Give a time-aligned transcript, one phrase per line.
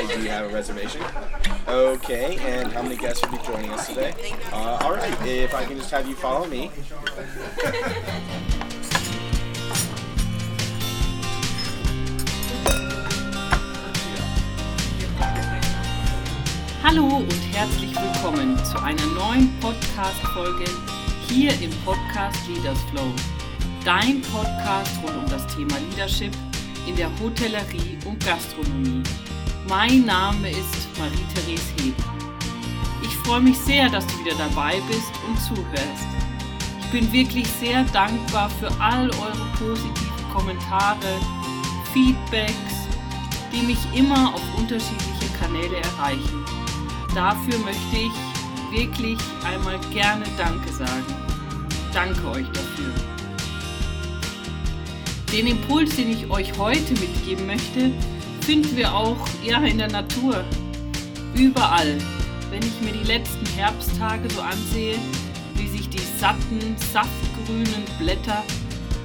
[0.00, 1.02] Hi, do have a reservation?
[1.68, 4.14] Okay, and how many guests will be joining us today?
[4.50, 6.70] Uh, all right, if I can just have you follow me.
[16.82, 20.64] Hallo und herzlich willkommen zu einer neuen Podcast-Folge
[21.28, 23.12] hier im Podcast Leaders Flow.
[23.84, 26.32] Dein Podcast rund um das Thema Leadership
[26.86, 29.02] in der Hotellerie und Gastronomie.
[29.68, 31.94] Mein Name ist Marie-Therese Heb.
[33.02, 36.06] Ich freue mich sehr, dass du wieder dabei bist und zuhörst.
[36.80, 41.20] Ich bin wirklich sehr dankbar für all eure positiven Kommentare,
[41.92, 42.88] Feedbacks,
[43.52, 46.44] die mich immer auf unterschiedliche Kanäle erreichen.
[47.14, 51.14] Dafür möchte ich wirklich einmal gerne Danke sagen.
[51.92, 52.94] Danke euch dafür.
[55.32, 57.92] Den Impuls, den ich euch heute mitgeben möchte,
[58.42, 60.44] finden wir auch ja, in der Natur.
[61.34, 61.98] Überall.
[62.50, 64.96] Wenn ich mir die letzten Herbsttage so ansehe,
[65.54, 68.42] wie sich die satten, saftgrünen Blätter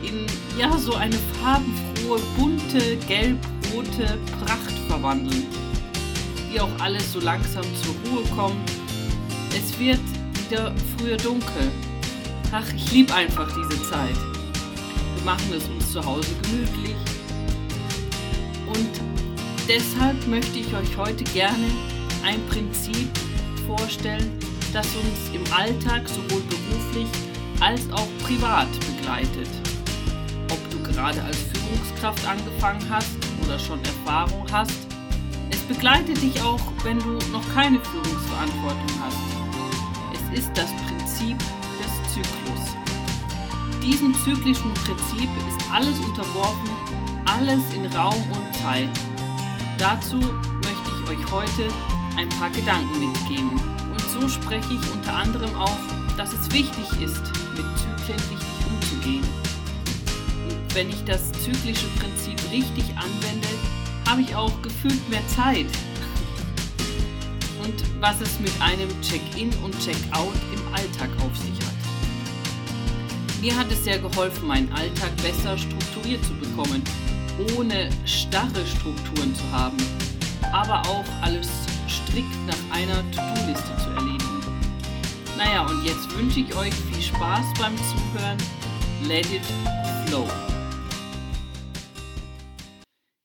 [0.02, 0.26] in
[0.59, 5.46] ja, so eine farbenfrohe, bunte, gelb-rote Pracht verwandeln.
[6.52, 8.72] Wie auch alles so langsam zur Ruhe kommt.
[9.50, 10.00] Es wird
[10.46, 11.72] wieder früher dunkel.
[12.52, 14.16] Ach, ich liebe einfach diese Zeit.
[15.16, 16.96] Wir machen es uns zu Hause gemütlich.
[18.68, 19.15] Und
[19.68, 21.68] deshalb möchte ich euch heute gerne
[22.24, 23.10] ein Prinzip
[23.68, 24.32] vorstellen,
[24.74, 27.08] das uns im Alltag sowohl beruflich
[27.60, 29.50] als auch privat begleitet.
[30.52, 34.88] Ob du gerade als Führungskraft angefangen hast oder schon Erfahrung hast,
[35.50, 39.18] es begleitet dich auch, wenn du noch keine Führungsverantwortung hast.
[40.14, 42.76] Es ist das Prinzip des Zyklus.
[43.82, 46.70] Diesem zyklischen Prinzip ist alles unterworfen,
[47.26, 48.90] alles in Raum und Zeit.
[49.78, 51.68] Dazu möchte ich euch heute
[52.16, 53.52] ein paar Gedanken mitgeben.
[53.52, 55.78] Und so spreche ich unter anderem auch,
[56.16, 57.22] dass es wichtig ist,
[57.56, 59.24] mit Zyklen richtig umzugehen.
[60.47, 63.47] Und wenn ich das zyklische Prinzip richtig anwende,
[64.08, 65.68] habe ich auch gefühlt mehr Zeit.
[67.62, 73.42] Und was es mit einem Check-in und Check-out im Alltag auf sich hat.
[73.42, 76.81] Mir hat es sehr geholfen, meinen Alltag besser strukturiert zu bekommen,
[77.57, 79.78] ohne starre Strukturen zu haben,
[80.53, 81.50] aber auch alles
[81.88, 84.41] strikt nach einer To-Do-Liste zu erledigen.
[85.38, 88.38] Naja, und jetzt wünsche ich euch viel Spaß beim Zuhören.
[89.07, 89.44] Let it
[90.07, 90.28] flow.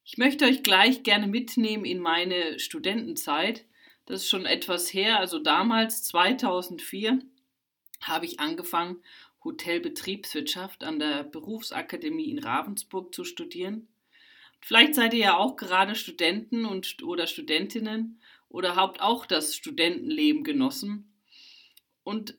[0.05, 3.65] Ich möchte euch gleich gerne mitnehmen in meine Studentenzeit.
[4.07, 7.21] Das ist schon etwas her, also damals 2004
[8.03, 8.97] habe ich angefangen,
[9.45, 13.89] Hotelbetriebswirtschaft an der Berufsakademie in Ravensburg zu studieren.
[14.61, 20.45] Vielleicht seid ihr ja auch gerade Studenten und, oder Studentinnen oder habt auch das Studentenleben
[20.45, 21.13] genossen.
[22.03, 22.37] Und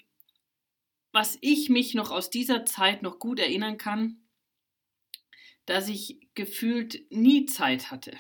[1.12, 4.22] was ich mich noch aus dieser Zeit noch gut erinnern kann,
[5.66, 8.16] dass ich gefühlt nie Zeit hatte.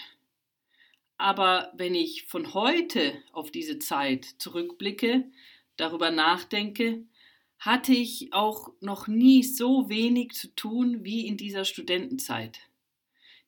[1.17, 5.29] Aber wenn ich von heute auf diese Zeit zurückblicke,
[5.77, 7.05] darüber nachdenke,
[7.59, 12.59] hatte ich auch noch nie so wenig zu tun wie in dieser Studentenzeit.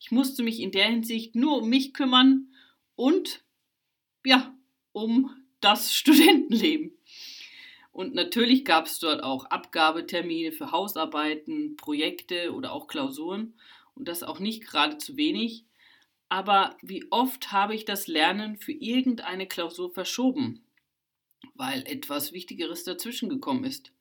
[0.03, 2.49] Ich musste mich in der Hinsicht nur um mich kümmern
[2.95, 3.41] und
[4.25, 4.53] ja,
[4.91, 5.31] um
[5.61, 6.91] das Studentenleben.
[7.93, 13.53] Und natürlich gab es dort auch Abgabetermine für Hausarbeiten, Projekte oder auch Klausuren
[13.95, 15.63] und das auch nicht gerade zu wenig.
[16.27, 20.65] Aber wie oft habe ich das Lernen für irgendeine Klausur verschoben,
[21.53, 23.93] weil etwas Wichtigeres dazwischen gekommen ist.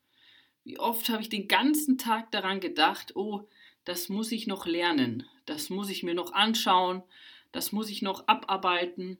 [0.64, 3.46] Wie oft habe ich den ganzen Tag daran gedacht, oh,
[3.84, 7.02] das muss ich noch lernen, das muss ich mir noch anschauen,
[7.50, 9.18] das muss ich noch abarbeiten,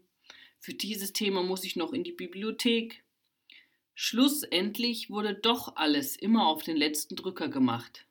[0.58, 3.02] für dieses Thema muss ich noch in die Bibliothek.
[3.94, 8.06] Schlussendlich wurde doch alles immer auf den letzten Drücker gemacht.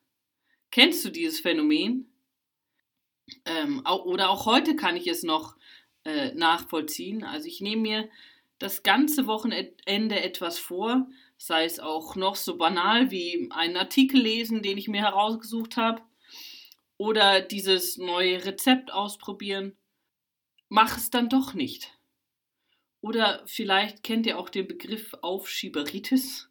[0.70, 2.12] Kennst du dieses Phänomen?
[3.46, 5.56] Ähm, oder auch heute kann ich es noch
[6.04, 7.24] äh, nachvollziehen.
[7.24, 8.08] Also ich nehme mir
[8.58, 14.62] das ganze Wochenende etwas vor, sei es auch noch so banal wie einen Artikel lesen,
[14.62, 16.02] den ich mir herausgesucht habe,
[17.02, 19.76] oder dieses neue Rezept ausprobieren.
[20.68, 21.90] Mach es dann doch nicht.
[23.00, 26.48] Oder vielleicht kennt ihr auch den Begriff Aufschieberitis.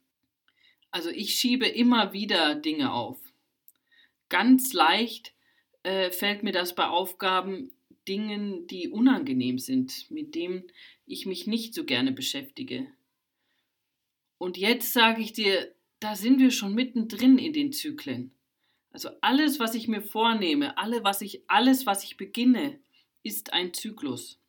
[0.91, 3.17] Also ich schiebe immer wieder Dinge auf.
[4.27, 5.33] Ganz leicht
[5.83, 7.71] äh, fällt mir das bei Aufgaben,
[8.09, 10.69] Dingen, die unangenehm sind, mit denen
[11.05, 12.87] ich mich nicht so gerne beschäftige.
[14.37, 18.33] Und jetzt sage ich dir, da sind wir schon mittendrin in den Zyklen.
[18.91, 22.79] Also alles, was ich mir vornehme, alle, was ich, alles, was ich beginne,
[23.23, 24.39] ist ein Zyklus.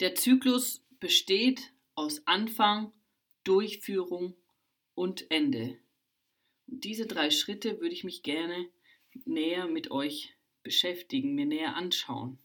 [0.00, 2.92] Der Zyklus besteht aus Anfang,
[3.44, 4.34] Durchführung
[4.94, 5.78] und Ende.
[6.66, 8.68] Und diese drei Schritte würde ich mich gerne
[9.24, 12.38] näher mit euch beschäftigen, mir näher anschauen.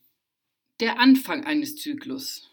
[0.79, 2.49] Der Anfang eines Zyklus.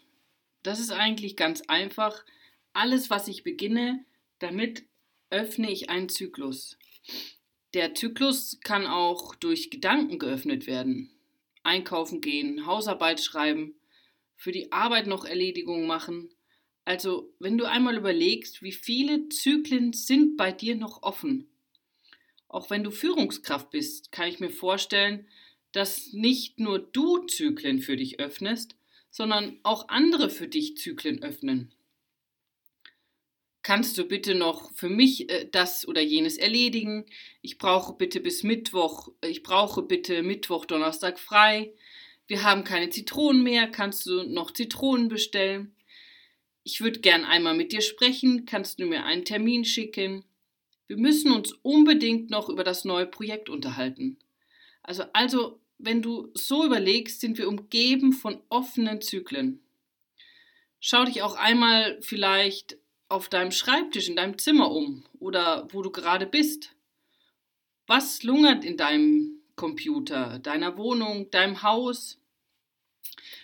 [0.63, 2.25] Das ist eigentlich ganz einfach.
[2.73, 4.03] Alles, was ich beginne,
[4.39, 4.83] damit
[5.29, 6.77] öffne ich einen Zyklus.
[7.77, 11.11] Der Zyklus kann auch durch Gedanken geöffnet werden.
[11.61, 13.75] Einkaufen gehen, Hausarbeit schreiben,
[14.35, 16.31] für die Arbeit noch Erledigungen machen.
[16.85, 21.51] Also, wenn du einmal überlegst, wie viele Zyklen sind bei dir noch offen.
[22.47, 25.27] Auch wenn du Führungskraft bist, kann ich mir vorstellen,
[25.71, 28.75] dass nicht nur du Zyklen für dich öffnest,
[29.11, 31.76] sondern auch andere für dich Zyklen öffnen
[33.67, 37.05] kannst du bitte noch für mich äh, das oder jenes erledigen?
[37.41, 41.73] Ich brauche bitte bis Mittwoch, äh, ich brauche bitte Mittwoch, Donnerstag frei.
[42.27, 45.75] Wir haben keine Zitronen mehr, kannst du noch Zitronen bestellen?
[46.63, 50.23] Ich würde gern einmal mit dir sprechen, kannst du mir einen Termin schicken?
[50.87, 54.17] Wir müssen uns unbedingt noch über das neue Projekt unterhalten.
[54.81, 59.59] Also, also, wenn du so überlegst, sind wir umgeben von offenen Zyklen.
[60.79, 62.77] Schau dich auch einmal vielleicht
[63.09, 66.75] auf deinem Schreibtisch, in deinem Zimmer um oder wo du gerade bist?
[67.85, 72.19] Was lungert in deinem Computer, deiner Wohnung, deinem Haus?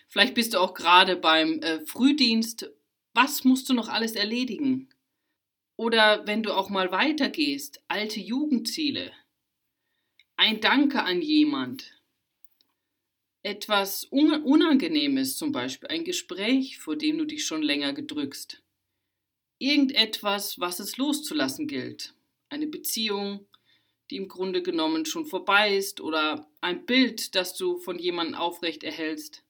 [0.09, 2.69] Vielleicht bist du auch gerade beim äh, Frühdienst.
[3.13, 4.89] Was musst du noch alles erledigen?
[5.77, 9.11] Oder wenn du auch mal weitergehst, alte Jugendziele.
[10.35, 11.99] Ein Danke an jemand.
[13.43, 18.62] Etwas Unangenehmes zum Beispiel, ein Gespräch, vor dem du dich schon länger gedrückst
[19.63, 22.13] irgendetwas, was es loszulassen gilt.
[22.49, 23.47] Eine Beziehung,
[24.09, 28.83] die im Grunde genommen schon vorbei ist oder ein Bild, das du von jemandem aufrecht
[28.83, 29.43] erhältst.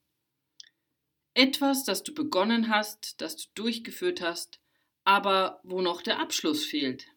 [1.34, 4.60] Etwas, das du begonnen hast, das du durchgeführt hast,
[5.02, 7.08] aber wo noch der Abschluss fehlt.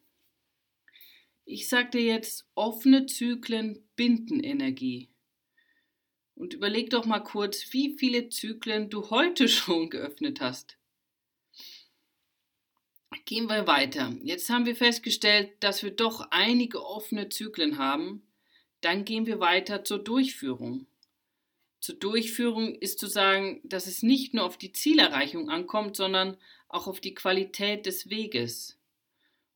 [1.44, 5.08] Ich sagte jetzt, offene Zyklen binden Energie.
[6.34, 10.77] Und überleg doch mal kurz, wie viele Zyklen du heute schon geöffnet hast.
[13.28, 14.16] Gehen wir weiter.
[14.22, 18.22] Jetzt haben wir festgestellt, dass wir doch einige offene Zyklen haben.
[18.80, 20.86] Dann gehen wir weiter zur Durchführung.
[21.78, 26.38] Zur Durchführung ist zu sagen, dass es nicht nur auf die Zielerreichung ankommt, sondern
[26.68, 28.78] auch auf die Qualität des Weges.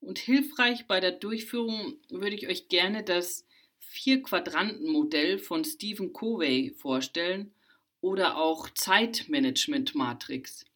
[0.00, 3.46] Und hilfreich bei der Durchführung würde ich euch gerne das
[3.78, 7.54] Vier-Quadranten-Modell von Stephen Covey vorstellen
[8.02, 10.66] oder auch Zeitmanagement-Matrix.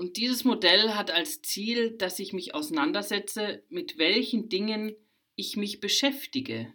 [0.00, 4.96] Und dieses Modell hat als Ziel, dass ich mich auseinandersetze, mit welchen Dingen
[5.36, 6.72] ich mich beschäftige.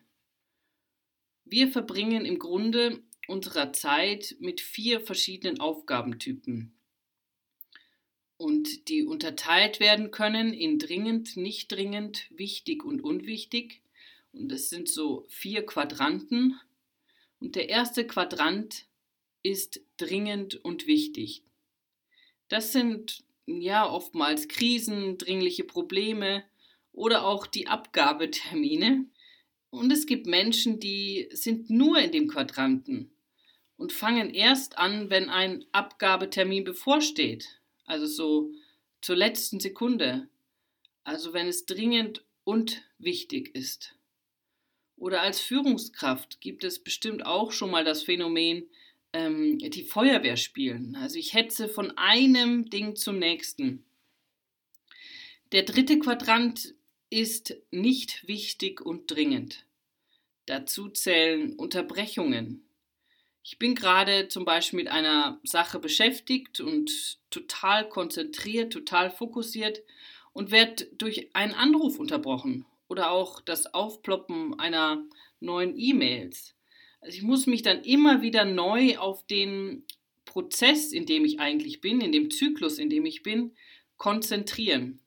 [1.44, 6.77] Wir verbringen im Grunde unserer Zeit mit vier verschiedenen Aufgabentypen.
[8.38, 13.81] Und die unterteilt werden können in dringend, nicht dringend, wichtig und unwichtig.
[14.33, 16.60] Und es sind so vier Quadranten.
[17.39, 18.86] Und der erste Quadrant
[19.42, 21.42] ist dringend und wichtig.
[22.47, 26.44] Das sind ja oftmals Krisen, dringliche Probleme
[26.92, 29.06] oder auch die Abgabetermine.
[29.69, 33.12] Und es gibt Menschen, die sind nur in dem Quadranten
[33.77, 37.60] und fangen erst an, wenn ein Abgabetermin bevorsteht.
[37.86, 38.51] Also so
[39.01, 40.29] zur letzten Sekunde.
[41.03, 43.96] Also wenn es dringend und wichtig ist.
[44.98, 48.69] Oder als Führungskraft gibt es bestimmt auch schon mal das Phänomen,
[49.15, 50.98] ähm, die Feuerwehr spielen.
[50.98, 53.86] Also ich hetze von einem Ding zum nächsten.
[55.53, 56.75] Der dritte Quadrant
[57.10, 59.65] ist nicht wichtig und dringend.
[60.48, 62.67] Dazu zählen Unterbrechungen.
[63.41, 69.81] Ich bin gerade zum Beispiel mit einer Sache beschäftigt und total konzentriert, total fokussiert
[70.34, 75.05] und werde durch einen Anruf unterbrochen oder auch das Aufploppen einer
[75.39, 76.54] neuen E-Mails.
[77.05, 79.83] Also ich muss mich dann immer wieder neu auf den
[80.25, 83.51] Prozess, in dem ich eigentlich bin, in dem Zyklus, in dem ich bin,
[83.95, 85.00] konzentrieren.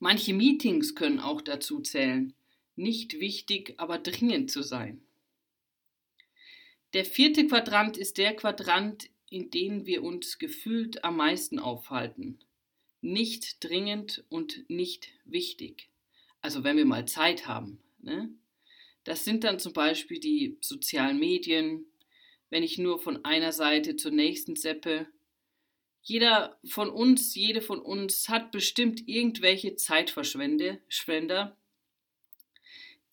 [0.00, 2.34] Manche Meetings können auch dazu zählen,
[2.74, 5.00] nicht wichtig, aber dringend zu sein.
[6.92, 12.40] Der vierte Quadrant ist der Quadrant, in dem wir uns gefühlt am meisten aufhalten.
[13.00, 15.88] Nicht dringend und nicht wichtig.
[16.40, 17.78] Also wenn wir mal Zeit haben.
[18.00, 18.28] Ne?
[19.04, 21.86] Das sind dann zum Beispiel die sozialen Medien,
[22.50, 25.06] wenn ich nur von einer Seite zur nächsten seppe.
[26.02, 31.56] Jeder von uns, jede von uns hat bestimmt irgendwelche Zeitverschwender,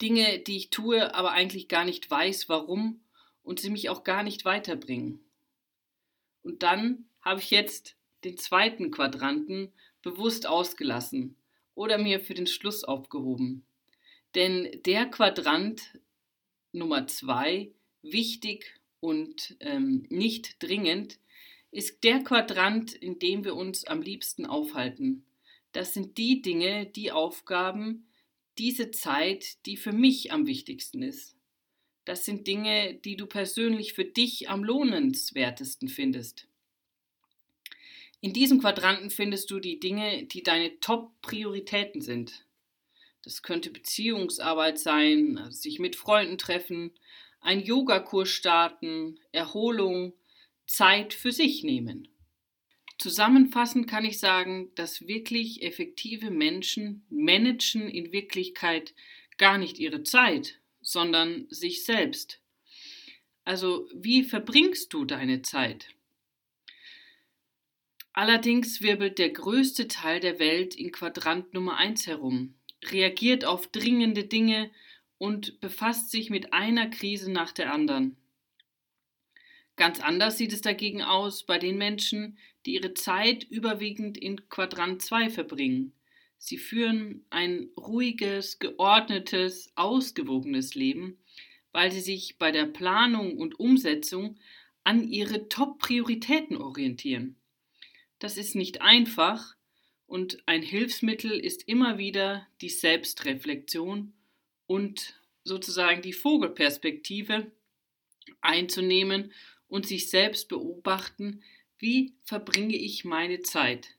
[0.02, 3.02] Dinge, die ich tue, aber eigentlich gar nicht weiß, warum
[3.44, 5.20] und sie mich auch gar nicht weiterbringen.
[6.42, 11.36] Und dann habe ich jetzt den zweiten Quadranten bewusst ausgelassen
[11.74, 13.66] oder mir für den Schluss aufgehoben.
[14.36, 15.98] Denn der Quadrant
[16.74, 21.20] Nummer zwei, wichtig und ähm, nicht dringend,
[21.72, 25.26] ist der Quadrant, in dem wir uns am liebsten aufhalten.
[25.72, 28.08] Das sind die Dinge, die Aufgaben,
[28.58, 31.36] diese Zeit, die für mich am wichtigsten ist.
[32.06, 36.48] Das sind Dinge, die du persönlich für dich am lohnenswertesten findest.
[38.22, 42.46] In diesem Quadranten findest du die Dinge, die deine Top-Prioritäten sind.
[43.26, 46.92] Das könnte Beziehungsarbeit sein, also sich mit Freunden treffen,
[47.42, 50.14] ein Yogakurs starten, Erholung,
[50.68, 52.08] Zeit für sich nehmen.
[53.00, 58.94] Zusammenfassend kann ich sagen, dass wirklich effektive Menschen managen in Wirklichkeit
[59.38, 62.42] gar nicht ihre Zeit, sondern sich selbst.
[63.44, 65.90] Also wie verbringst du deine Zeit?
[68.14, 72.56] Allerdings wirbelt der größte Teil der Welt in Quadrant Nummer 1 herum,
[72.92, 74.72] reagiert auf dringende Dinge
[75.18, 78.18] und befasst sich mit einer Krise nach der anderen.
[79.76, 85.02] Ganz anders sieht es dagegen aus bei den Menschen, die ihre Zeit überwiegend in Quadrant
[85.02, 85.94] 2 verbringen.
[86.38, 91.18] Sie führen ein ruhiges, geordnetes, ausgewogenes Leben,
[91.72, 94.38] weil sie sich bei der Planung und Umsetzung
[94.84, 97.36] an ihre Top-Prioritäten orientieren.
[98.20, 99.55] Das ist nicht einfach
[100.08, 104.14] und ein Hilfsmittel ist immer wieder die Selbstreflexion
[104.68, 107.52] und sozusagen die Vogelperspektive
[108.42, 109.32] einzunehmen
[109.68, 111.44] und sich selbst beobachten,
[111.80, 113.96] wie verbringe ich meine Zeit.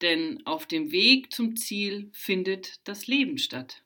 [0.00, 3.82] Denn auf dem Weg zum Ziel findet das Leben statt.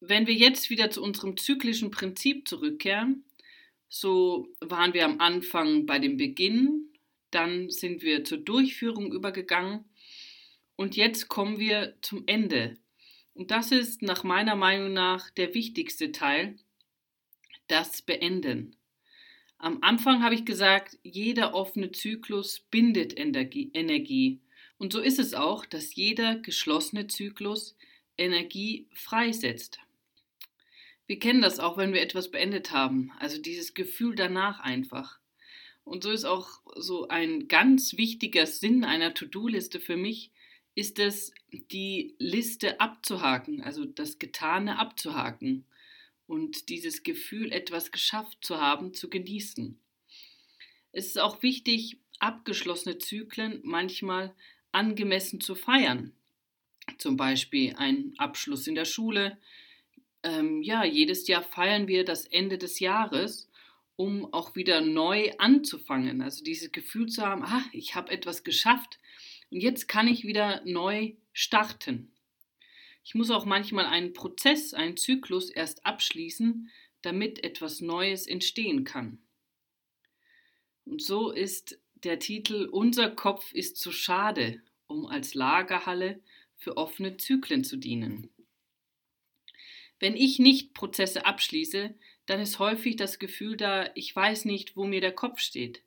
[0.00, 3.24] Wenn wir jetzt wieder zu unserem zyklischen Prinzip zurückkehren,
[3.88, 6.93] so waren wir am Anfang bei dem Beginn,
[7.34, 9.84] dann sind wir zur Durchführung übergegangen
[10.76, 12.76] und jetzt kommen wir zum Ende.
[13.34, 16.56] Und das ist nach meiner Meinung nach der wichtigste Teil,
[17.66, 18.76] das Beenden.
[19.58, 24.40] Am Anfang habe ich gesagt, jeder offene Zyklus bindet Energie.
[24.78, 27.76] Und so ist es auch, dass jeder geschlossene Zyklus
[28.18, 29.78] Energie freisetzt.
[31.06, 35.18] Wir kennen das auch, wenn wir etwas beendet haben, also dieses Gefühl danach einfach.
[35.84, 40.30] Und so ist auch so ein ganz wichtiger Sinn einer To-Do-Liste für mich,
[40.74, 45.64] ist es, die Liste abzuhaken, also das Getane abzuhaken
[46.26, 49.78] und dieses Gefühl, etwas geschafft zu haben, zu genießen.
[50.90, 54.34] Es ist auch wichtig, abgeschlossene Zyklen manchmal
[54.72, 56.12] angemessen zu feiern.
[56.98, 59.38] Zum Beispiel ein Abschluss in der Schule.
[60.22, 63.50] Ähm, ja, jedes Jahr feiern wir das Ende des Jahres,
[63.96, 66.20] um auch wieder neu anzufangen.
[66.20, 68.98] Also dieses Gefühl zu haben, ah, ich habe etwas geschafft
[69.50, 72.12] und jetzt kann ich wieder neu starten.
[73.04, 76.70] Ich muss auch manchmal einen Prozess, einen Zyklus erst abschließen,
[77.02, 79.18] damit etwas Neues entstehen kann.
[80.84, 86.20] Und so ist der Titel Unser Kopf ist zu schade, um als Lagerhalle
[86.56, 88.30] für offene Zyklen zu dienen.
[90.00, 91.94] Wenn ich nicht Prozesse abschließe,
[92.26, 95.82] dann ist häufig das Gefühl da, ich weiß nicht, wo mir der Kopf steht.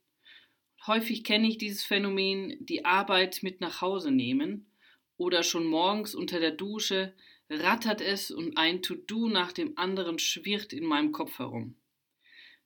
[0.86, 4.72] Häufig kenne ich dieses Phänomen, die Arbeit mit nach Hause nehmen
[5.18, 7.14] oder schon morgens unter der Dusche
[7.50, 11.76] rattert es und ein To-Do nach dem anderen schwirrt in meinem Kopf herum.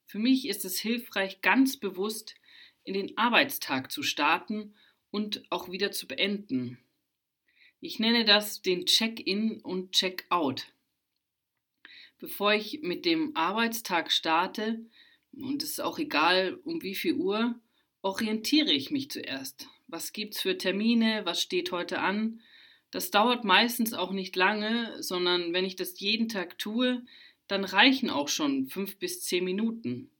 [0.05, 2.35] Für mich ist es hilfreich, ganz bewusst
[2.83, 4.75] in den Arbeitstag zu starten
[5.09, 6.77] und auch wieder zu beenden.
[7.79, 10.67] Ich nenne das den Check-in und Check-out.
[12.21, 14.85] Bevor ich mit dem Arbeitstag starte,
[15.33, 17.59] und es ist auch egal um wie viel Uhr,
[18.03, 19.67] orientiere ich mich zuerst.
[19.87, 21.21] Was gibt's für Termine?
[21.25, 22.41] Was steht heute an?
[22.91, 27.03] Das dauert meistens auch nicht lange, sondern wenn ich das jeden Tag tue,
[27.47, 30.11] dann reichen auch schon fünf bis zehn Minuten.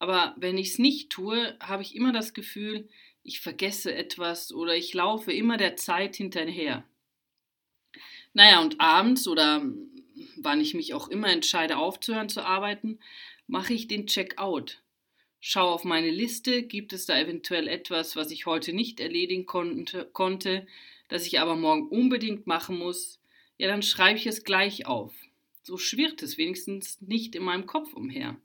[0.00, 2.88] Aber wenn ich es nicht tue, habe ich immer das Gefühl,
[3.22, 6.84] ich vergesse etwas oder ich laufe immer der Zeit hinterher.
[8.32, 9.64] Naja, und abends oder
[10.36, 12.98] wann ich mich auch immer entscheide aufzuhören zu arbeiten,
[13.46, 14.82] mache ich den Check-out.
[15.40, 20.08] Schau auf meine Liste, gibt es da eventuell etwas, was ich heute nicht erledigen konnte,
[20.12, 20.66] konnte,
[21.08, 23.20] das ich aber morgen unbedingt machen muss,
[23.58, 25.12] ja, dann schreibe ich es gleich auf.
[25.62, 28.36] So schwirrt es wenigstens nicht in meinem Kopf umher.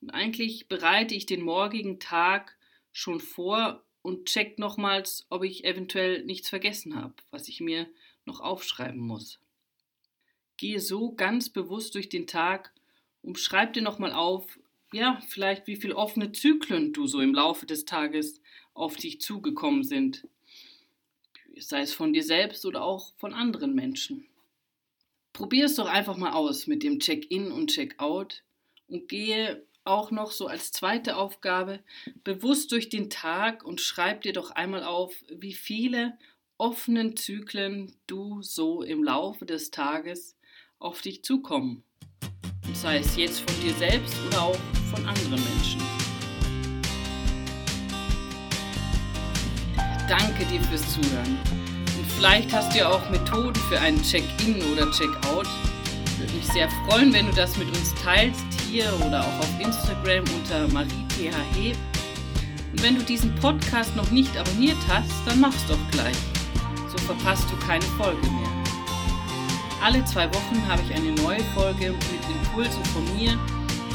[0.00, 2.56] Und eigentlich bereite ich den morgigen Tag
[2.92, 7.88] schon vor und check nochmals, ob ich eventuell nichts vergessen habe, was ich mir
[8.24, 9.40] noch aufschreiben muss.
[10.56, 12.72] Gehe so ganz bewusst durch den Tag
[13.22, 14.58] und schreib dir nochmal auf,
[14.92, 18.40] ja, vielleicht wie viele offene Zyklen du so im Laufe des Tages
[18.74, 20.28] auf dich zugekommen sind.
[21.56, 24.26] Sei es von dir selbst oder auch von anderen Menschen.
[25.32, 28.42] Probier es doch einfach mal aus mit dem Check-in und Check-out
[28.88, 31.80] und gehe auch noch so als zweite Aufgabe
[32.22, 36.16] bewusst durch den Tag und schreib dir doch einmal auf, wie viele
[36.56, 40.36] offenen Zyklen du so im Laufe des Tages
[40.78, 41.84] auf dich zukommen.
[42.66, 44.58] Und sei es jetzt von dir selbst oder auch
[44.94, 45.80] von anderen Menschen.
[50.08, 51.38] Danke dir fürs Zuhören.
[51.96, 55.48] Und vielleicht hast du ja auch Methoden für einen Check-in oder Check-out.
[56.18, 60.24] Würde mich sehr freuen, wenn du das mit uns teilst, hier oder auch auf Instagram
[60.36, 61.76] unter mariethheb.
[62.72, 66.16] Und wenn du diesen Podcast noch nicht abonniert hast, dann mach's doch gleich.
[66.90, 68.53] So verpasst du keine Folge mehr.
[69.84, 73.38] Alle zwei Wochen habe ich eine neue Folge mit Impulsen von mir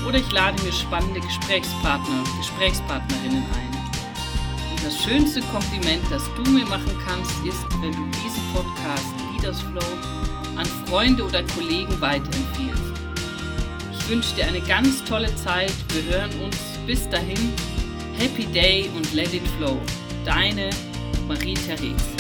[0.08, 4.69] oder ich lade mir spannende Gesprächspartner Gesprächspartnerinnen ein.
[4.69, 9.62] Und das schönste Kompliment, das du mir machen kannst, ist, wenn du diesen Podcast Leaders
[9.62, 12.84] Flow an Freunde oder Kollegen weiterempfiehlst.
[13.91, 15.74] Ich wünsche dir eine ganz tolle Zeit.
[15.91, 16.58] Wir hören uns.
[16.86, 17.51] Bis dahin.
[18.19, 19.81] Happy Day und let it flow.
[20.24, 20.69] Deine
[21.27, 22.18] Marie-Therese.